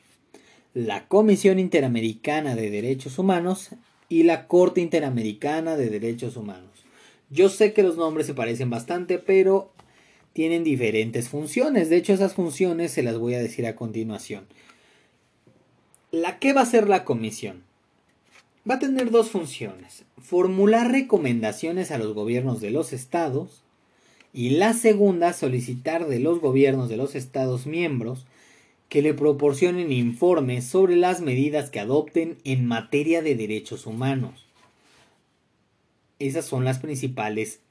[0.74, 3.70] la Comisión Interamericana de Derechos Humanos
[4.10, 6.72] y la Corte Interamericana de Derechos Humanos.
[7.30, 9.72] Yo sé que los nombres se parecen bastante, pero
[10.34, 11.90] tienen diferentes funciones.
[11.90, 14.46] De hecho, esas funciones se las voy a decir a continuación.
[16.12, 17.64] ¿La qué va a ser la comisión?
[18.70, 20.04] Va a tener dos funciones.
[20.22, 23.64] Formular recomendaciones a los gobiernos de los estados
[24.34, 28.26] y la segunda solicitar de los gobiernos de los estados miembros
[28.88, 34.46] que le proporcionen informes sobre las medidas que adopten en materia de derechos humanos.
[36.20, 37.62] Esas son las principales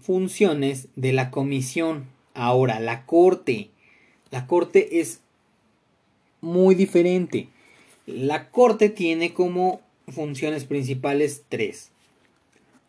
[0.00, 2.06] funciones de la comisión.
[2.32, 3.70] Ahora, la corte.
[4.30, 5.20] La corte es
[6.40, 7.48] muy diferente.
[8.06, 11.90] La corte tiene como funciones principales tres.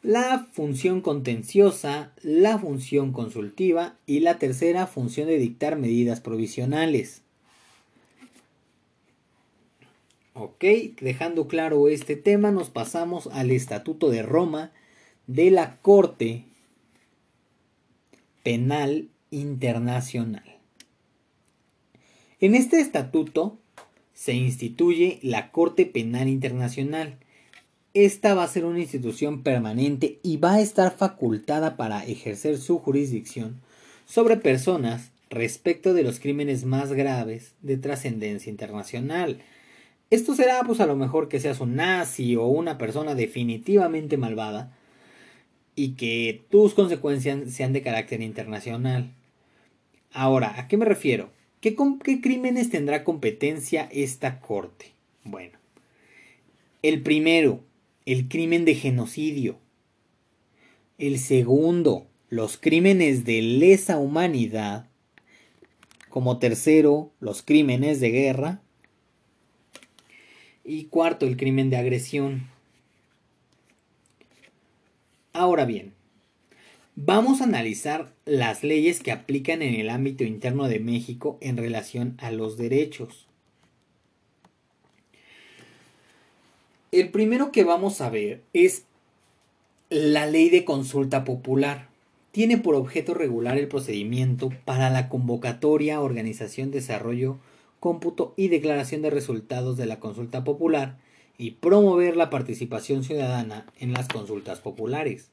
[0.02, 7.22] La función contenciosa, la función consultiva y la tercera función de dictar medidas provisionales.
[10.34, 10.66] Ok,
[11.00, 14.72] dejando claro este tema, nos pasamos al Estatuto de Roma
[15.28, 16.44] de la Corte
[18.44, 20.44] Penal Internacional.
[22.42, 23.58] En este estatuto
[24.16, 27.20] se instituye la Corte Penal Internacional.
[27.94, 32.80] Esta va a ser una institución permanente y va a estar facultada para ejercer su
[32.80, 33.62] jurisdicción
[34.08, 39.40] sobre personas respecto de los crímenes más graves de trascendencia internacional,
[40.10, 44.72] esto será pues a lo mejor que seas un nazi o una persona definitivamente malvada
[45.76, 49.12] y que tus consecuencias sean de carácter internacional.
[50.14, 51.35] Ahora, ¿a qué me refiero?
[51.66, 54.92] ¿Qué, ¿Qué, crímenes tendrá competencia esta corte?
[55.24, 55.58] Bueno,
[56.84, 57.64] el primero,
[58.06, 59.58] el crimen de genocidio.
[61.00, 64.86] El segundo, los crímenes de lesa humanidad.
[66.10, 68.62] Como tercero, los crímenes de guerra.
[70.64, 72.48] Y cuarto, el crimen de agresión.
[75.34, 75.95] Ahora bien,
[76.96, 82.16] vamos a analizar las leyes que aplican en el ámbito interno de México en relación
[82.20, 83.28] a los derechos.
[86.92, 88.86] El primero que vamos a ver es
[89.90, 91.90] la ley de consulta popular.
[92.32, 97.38] Tiene por objeto regular el procedimiento para la convocatoria, organización, desarrollo,
[97.82, 100.98] cómputo y declaración de resultados de la consulta popular
[101.38, 105.30] y promover la participación ciudadana en las consultas populares.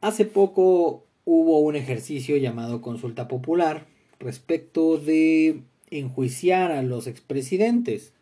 [0.00, 3.86] Hace poco hubo un ejercicio llamado consulta popular
[4.18, 8.12] respecto de enjuiciar a los expresidentes.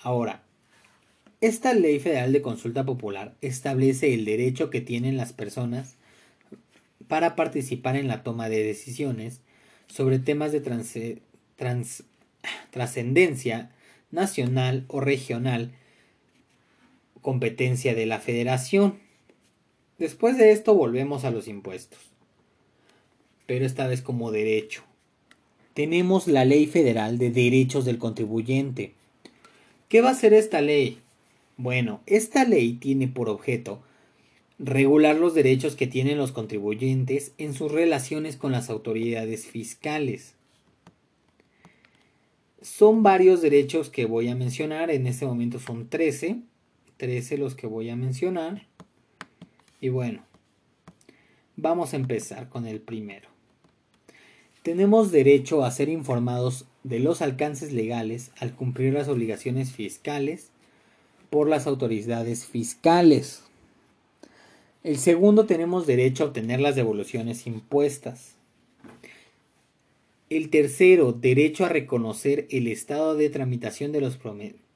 [0.00, 0.42] Ahora,
[1.42, 5.96] esta ley federal de consulta popular establece el derecho que tienen las personas
[7.06, 9.42] para participar en la toma de decisiones
[9.88, 11.20] sobre temas de
[12.70, 13.70] trascendencia
[14.10, 15.72] nacional o regional
[17.20, 19.03] competencia de la federación.
[19.98, 21.98] Después de esto volvemos a los impuestos.
[23.46, 24.82] Pero esta vez como derecho.
[25.74, 28.92] Tenemos la Ley Federal de Derechos del Contribuyente.
[29.88, 30.98] ¿Qué va a hacer esta ley?
[31.56, 33.82] Bueno, esta ley tiene por objeto
[34.58, 40.34] regular los derechos que tienen los contribuyentes en sus relaciones con las autoridades fiscales.
[42.62, 46.38] Son varios derechos que voy a mencionar, en este momento son 13,
[46.96, 48.66] 13 los que voy a mencionar.
[49.84, 50.22] Y bueno,
[51.56, 53.28] vamos a empezar con el primero.
[54.62, 60.48] Tenemos derecho a ser informados de los alcances legales al cumplir las obligaciones fiscales
[61.28, 63.42] por las autoridades fiscales.
[64.84, 68.36] El segundo tenemos derecho a obtener las devoluciones impuestas.
[70.30, 74.18] El tercero, derecho a reconocer el estado de tramitación de los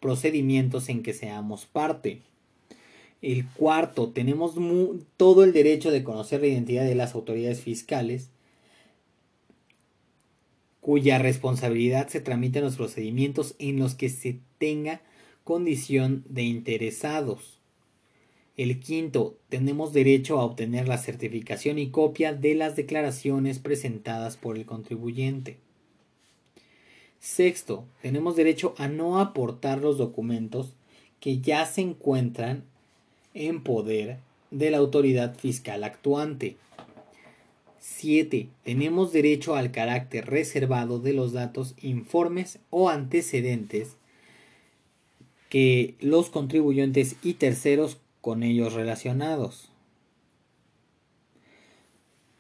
[0.00, 2.28] procedimientos en que seamos parte.
[3.20, 4.54] El cuarto, tenemos
[5.16, 8.30] todo el derecho de conocer la identidad de las autoridades fiscales
[10.80, 15.02] cuya responsabilidad se tramita en los procedimientos en los que se tenga
[15.44, 17.58] condición de interesados.
[18.56, 24.56] El quinto, tenemos derecho a obtener la certificación y copia de las declaraciones presentadas por
[24.56, 25.58] el contribuyente.
[27.20, 30.72] Sexto, tenemos derecho a no aportar los documentos
[31.20, 32.64] que ya se encuentran
[33.39, 34.18] en poder
[34.51, 36.57] de la autoridad fiscal actuante.
[37.78, 38.49] 7.
[38.64, 43.97] Tenemos derecho al carácter reservado de los datos, informes o antecedentes
[45.49, 49.70] que los contribuyentes y terceros con ellos relacionados.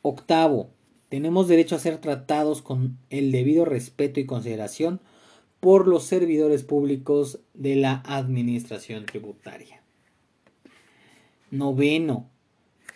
[0.02, 0.70] Octavo,
[1.08, 5.00] tenemos derecho a ser tratados con el debido respeto y consideración
[5.60, 9.82] por los servidores públicos de la Administración Tributaria.
[11.50, 12.28] Noveno,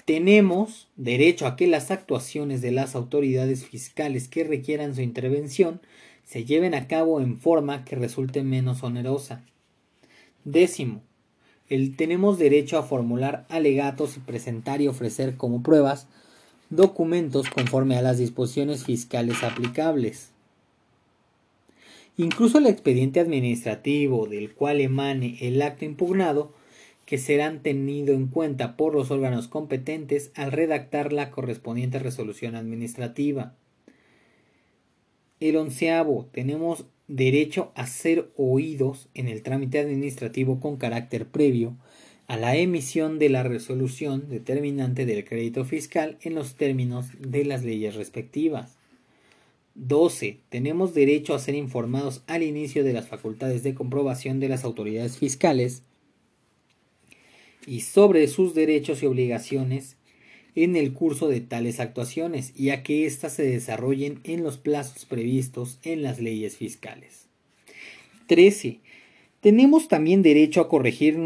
[0.04, 5.80] tenemos derecho a que las actuaciones de las autoridades fiscales que requieran su intervención
[6.24, 9.44] se lleven a cabo en forma que resulte menos onerosa.
[10.44, 11.02] Décimo,
[11.68, 16.06] el, tenemos derecho a formular alegatos y presentar y ofrecer como pruebas
[16.68, 20.30] documentos conforme a las disposiciones fiscales aplicables.
[22.16, 26.52] Incluso el expediente administrativo del cual emane el acto impugnado
[27.06, 33.54] que serán tenido en cuenta por los órganos competentes al redactar la correspondiente resolución administrativa.
[35.40, 41.76] El onceavo, tenemos derecho a ser oídos en el trámite administrativo con carácter previo
[42.28, 47.64] a la emisión de la resolución determinante del crédito fiscal en los términos de las
[47.64, 48.78] leyes respectivas.
[49.74, 50.38] 12.
[50.48, 55.18] Tenemos derecho a ser informados al inicio de las facultades de comprobación de las autoridades
[55.18, 55.82] fiscales
[57.66, 59.96] y sobre sus derechos y obligaciones
[60.54, 65.04] en el curso de tales actuaciones y a que éstas se desarrollen en los plazos
[65.04, 67.26] previstos en las leyes fiscales.
[68.26, 68.80] 13.
[69.40, 71.18] Tenemos también derecho a corregir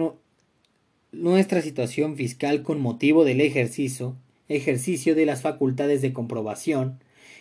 [1.12, 4.16] nuestra situación fiscal con motivo del ejercicio,
[4.48, 7.00] ejercicio de las facultades de comprobación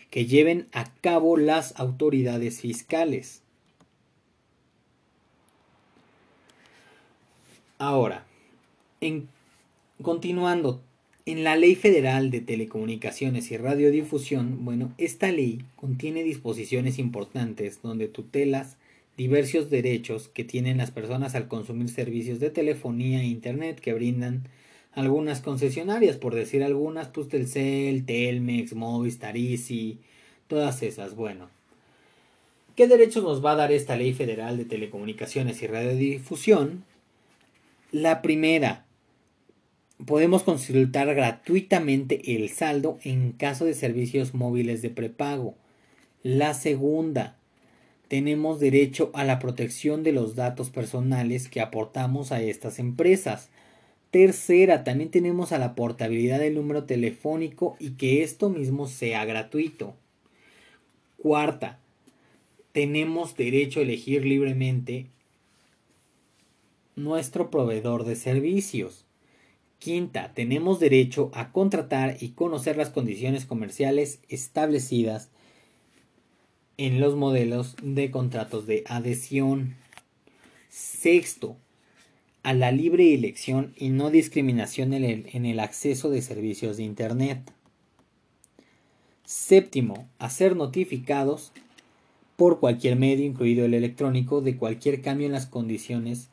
[0.09, 3.41] que lleven a cabo las autoridades fiscales.
[7.77, 8.25] Ahora,
[10.01, 10.81] continuando,
[11.25, 18.07] en la Ley Federal de Telecomunicaciones y Radiodifusión, bueno, esta ley contiene disposiciones importantes donde
[18.07, 18.77] tutelas
[19.17, 24.43] diversos derechos que tienen las personas al consumir servicios de telefonía e internet que brindan
[24.93, 29.97] algunas concesionarias, por decir algunas, pues Telcel, Telmex, Movistar, Easy,
[30.47, 31.49] todas esas, bueno.
[32.75, 36.83] ¿Qué derechos nos va a dar esta Ley Federal de Telecomunicaciones y Radiodifusión?
[37.91, 38.84] La primera,
[40.03, 45.55] podemos consultar gratuitamente el saldo en caso de servicios móviles de prepago.
[46.23, 47.37] La segunda,
[48.07, 53.49] tenemos derecho a la protección de los datos personales que aportamos a estas empresas.
[54.11, 59.95] Tercera, también tenemos a la portabilidad del número telefónico y que esto mismo sea gratuito.
[61.17, 61.79] Cuarta,
[62.71, 65.07] tenemos derecho a elegir libremente
[66.95, 69.04] nuestro proveedor de servicios.
[69.79, 75.29] Quinta, tenemos derecho a contratar y conocer las condiciones comerciales establecidas
[76.77, 79.75] en los modelos de contratos de adhesión.
[80.69, 81.57] Sexto,
[82.43, 86.83] a la libre elección y no discriminación en el, en el, acceso de servicios de
[86.83, 87.51] Internet.
[89.23, 91.51] Séptimo, a ser notificados
[92.35, 96.29] por cualquier medio, incluido el electrónico, de cualquier cambio en las condiciones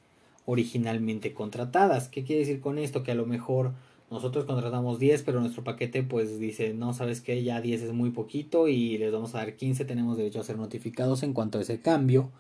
[0.47, 2.09] originalmente contratadas.
[2.09, 3.03] ¿Qué quiere decir con esto?
[3.03, 3.73] Que a lo mejor
[4.11, 8.11] nosotros contratamos 10, pero nuestro paquete pues dice, no, sabes que ya 10 es muy
[8.11, 11.63] poquito y les vamos a dar 15, tenemos derecho a ser notificados en cuanto a
[11.63, 12.31] ese cambio.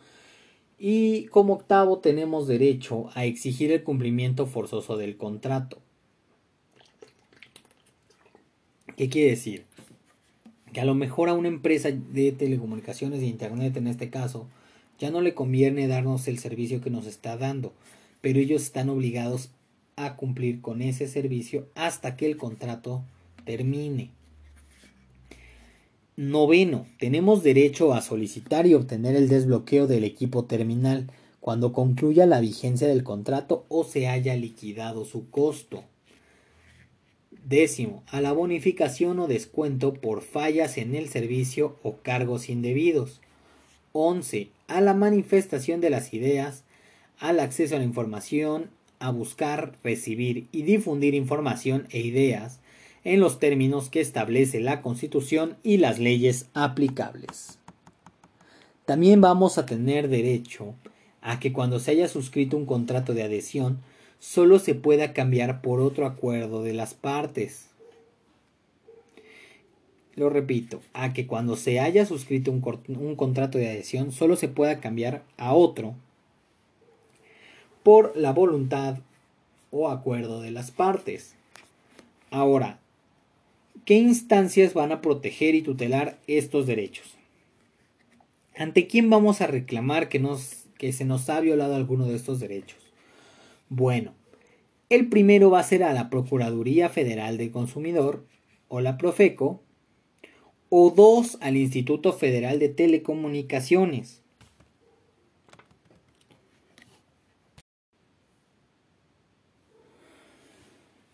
[0.78, 5.78] Y como octavo tenemos derecho a exigir el cumplimiento forzoso del contrato.
[8.96, 9.64] ¿Qué quiere decir?
[10.72, 14.46] Que a lo mejor a una empresa de telecomunicaciones de internet en este caso
[15.02, 17.72] ya no le conviene darnos el servicio que nos está dando,
[18.20, 19.50] pero ellos están obligados
[19.96, 23.02] a cumplir con ese servicio hasta que el contrato
[23.44, 24.12] termine.
[26.14, 32.38] Noveno, tenemos derecho a solicitar y obtener el desbloqueo del equipo terminal cuando concluya la
[32.38, 35.82] vigencia del contrato o se haya liquidado su costo.
[37.44, 43.20] Décimo, a la bonificación o descuento por fallas en el servicio o cargos indebidos.
[43.92, 44.48] 11.
[44.68, 46.64] A la manifestación de las ideas,
[47.18, 52.60] al acceso a la información, a buscar, recibir y difundir información e ideas
[53.04, 57.58] en los términos que establece la Constitución y las leyes aplicables.
[58.84, 60.74] También vamos a tener derecho
[61.20, 63.78] a que cuando se haya suscrito un contrato de adhesión
[64.18, 67.71] solo se pueda cambiar por otro acuerdo de las partes.
[70.14, 72.62] Lo repito, a que cuando se haya suscrito un,
[72.98, 75.94] un, contrato de adhesión solo se pueda cambiar a otro
[77.82, 78.98] por la voluntad
[79.70, 81.34] o acuerdo de las partes.
[82.30, 82.78] Ahora,
[83.84, 87.16] ¿qué instancias van a proteger y tutelar estos derechos?
[88.54, 92.38] ¿Ante quién vamos a reclamar que, nos, que se nos ha violado alguno de estos
[92.38, 92.78] derechos?
[93.70, 94.12] Bueno,
[94.90, 98.26] el primero va a ser a la Procuraduría Federal del Consumidor
[98.68, 99.62] o la Profeco,
[100.74, 104.22] o dos al Instituto Federal de Telecomunicaciones.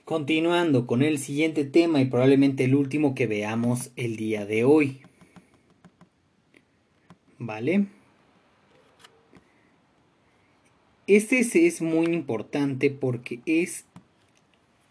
[0.04, 5.00] Continuando con el siguiente tema y probablemente el último que veamos el día de hoy.
[7.40, 7.88] ¿Vale?
[11.08, 13.86] Este es muy importante porque es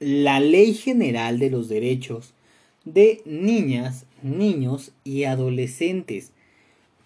[0.01, 2.33] la ley general de los derechos
[2.93, 6.31] de niñas, niños y adolescentes.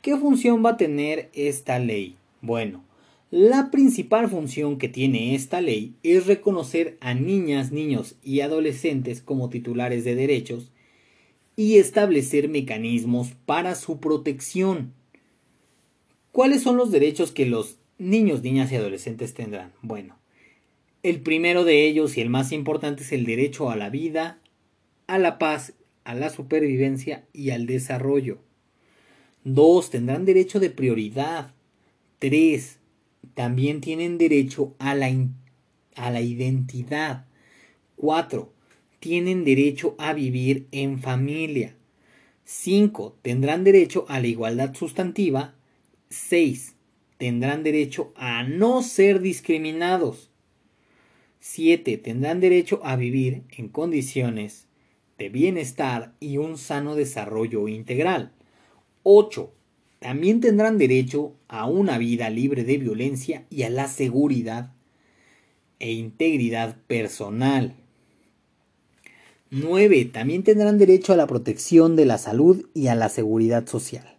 [0.01, 2.15] ¿Qué función va a tener esta ley?
[2.41, 2.83] Bueno,
[3.31, 9.49] la principal función que tiene esta ley es reconocer a niñas, niños y adolescentes como
[9.49, 10.69] titulares de derechos
[11.55, 14.93] y establecer mecanismos para su protección.
[16.31, 19.71] ¿Cuáles son los derechos que los niños, niñas y adolescentes tendrán?
[19.81, 20.17] Bueno,
[21.03, 24.40] el primero de ellos y el más importante es el derecho a la vida,
[25.11, 25.73] a la paz,
[26.05, 28.39] a la supervivencia y al desarrollo.
[29.43, 31.53] Dos, tendrán derecho de prioridad.
[32.17, 32.79] Tres,
[33.33, 35.13] también tienen derecho a la,
[35.95, 37.25] a la identidad.
[37.97, 38.53] 4.
[39.01, 41.75] Tienen derecho a vivir en familia.
[42.45, 43.17] 5.
[43.21, 45.55] Tendrán derecho a la igualdad sustantiva.
[46.09, 46.75] 6.
[47.17, 50.29] Tendrán derecho a no ser discriminados.
[51.41, 51.97] 7.
[51.97, 54.70] Tendrán derecho a vivir en condiciones
[55.21, 58.31] de bienestar y un sano desarrollo integral.
[59.03, 59.53] 8
[59.99, 64.73] también tendrán derecho a una vida libre de violencia y a la seguridad
[65.77, 67.75] e integridad personal.
[69.51, 70.05] 9.
[70.05, 74.17] También tendrán derecho a la protección de la salud y a la seguridad social.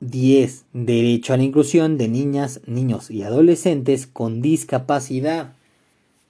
[0.00, 0.64] 10.
[0.72, 5.54] Derecho a la inclusión de niñas, niños y adolescentes con discapacidad.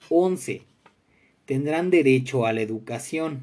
[0.09, 0.68] 11.
[1.49, 3.39] Tendrán derecho a la educación.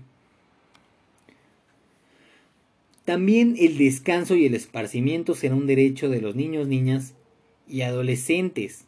[3.04, 7.14] También el descanso y el esparcimiento será un derecho de los niños, niñas
[7.68, 8.84] y adolescentes.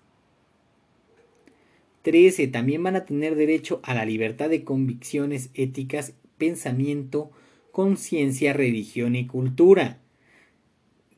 [2.02, 2.46] 13.
[2.46, 7.32] También van a tener derecho a la libertad de convicciones éticas, pensamiento,
[7.72, 9.98] conciencia, religión y cultura.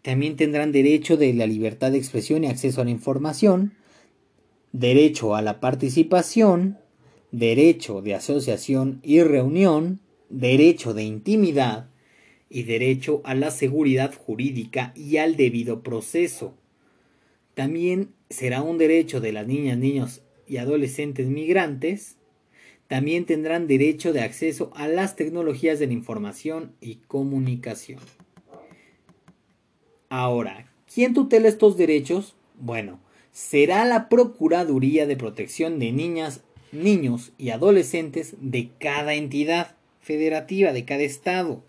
[0.00, 3.74] También tendrán derecho de la libertad de expresión y acceso a la información,
[4.72, 6.79] derecho a la participación,
[7.32, 11.90] derecho de asociación y reunión, derecho de intimidad,
[12.50, 16.52] y derecho a la seguridad jurídica y al debido proceso.
[17.54, 22.16] También será un derecho de las niñas, niños y adolescentes migrantes.
[22.88, 28.00] También tendrán derecho de acceso a las tecnologías de la información y comunicación.
[30.08, 32.34] Ahora, ¿quién tutela estos derechos?
[32.58, 32.98] Bueno,
[33.30, 36.42] será la Procuraduría de Protección de Niñas,
[36.72, 41.62] Niños y Adolescentes de cada entidad federativa, de cada estado.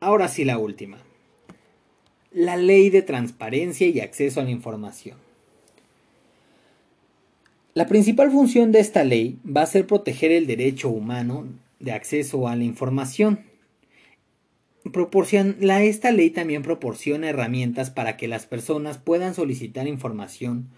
[0.00, 0.98] Ahora sí la última.
[2.32, 5.16] la ley de transparencia y acceso a la información.
[7.74, 11.46] La principal función de esta ley va a ser proteger el derecho humano
[11.78, 13.40] de acceso a la información.
[15.58, 20.68] La, esta ley también proporciona herramientas para que las personas puedan solicitar información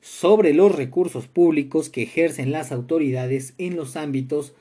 [0.00, 4.54] sobre los recursos públicos que ejercen las autoridades en los ámbitos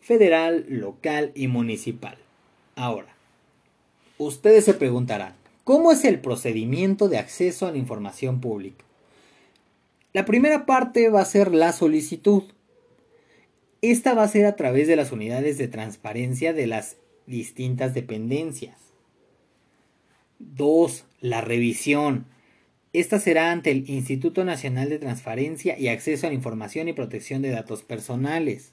[0.00, 2.18] federal, local y municipal.
[2.74, 3.14] Ahora,
[4.18, 5.34] ustedes se preguntarán,
[5.64, 8.84] ¿cómo es el procedimiento de acceso a la información pública?
[10.12, 12.42] La primera parte va a ser la solicitud.
[13.80, 18.76] Esta va a ser a través de las unidades de transparencia de las distintas dependencias.
[20.40, 21.04] 2.
[21.20, 22.26] La revisión.
[22.92, 27.40] Esta será ante el Instituto Nacional de Transparencia y Acceso a la Información y Protección
[27.40, 28.72] de Datos Personales.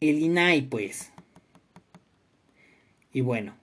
[0.00, 1.10] El INAI, pues.
[3.12, 3.54] Y bueno,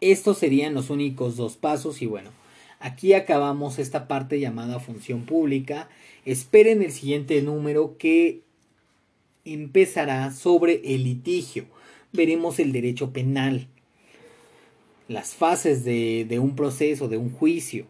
[0.00, 2.30] estos serían los únicos dos pasos y bueno,
[2.78, 5.88] aquí acabamos esta parte llamada función pública.
[6.24, 8.42] Esperen el siguiente número que
[9.44, 11.66] empezará sobre el litigio.
[12.12, 13.68] Veremos el derecho penal
[15.12, 17.86] las fases de, un proceso, de un juicio.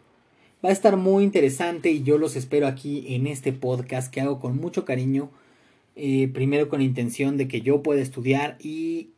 [0.65, 4.41] Va a estar muy interesante y yo los espero aquí en este podcast que hago
[4.41, 5.31] con mucho cariño.
[5.95, 9.11] Eh, primero con intención de que yo pueda estudiar y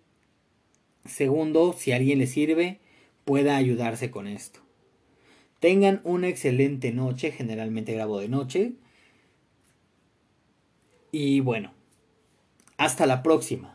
[1.04, 2.80] segundo, si a alguien le sirve,
[3.24, 4.60] pueda ayudarse con esto.
[5.60, 8.72] Tengan una excelente noche, generalmente grabo de noche.
[11.12, 11.72] Y bueno,
[12.76, 13.73] hasta la próxima.